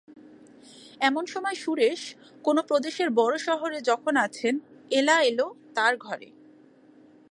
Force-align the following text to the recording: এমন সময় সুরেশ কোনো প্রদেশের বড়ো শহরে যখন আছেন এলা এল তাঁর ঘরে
এমন 0.99 1.23
সময় 1.25 1.55
সুরেশ 1.55 2.01
কোনো 2.43 2.61
প্রদেশের 2.63 3.09
বড়ো 3.09 3.37
শহরে 3.37 3.77
যখন 3.81 4.13
আছেন 4.17 4.53
এলা 4.91 5.17
এল 5.23 5.39
তাঁর 5.75 5.93
ঘরে 5.97 6.27